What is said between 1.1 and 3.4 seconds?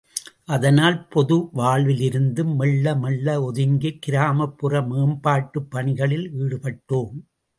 பொது வாழ்விலிருந்தும் மெள்ள மெள்ள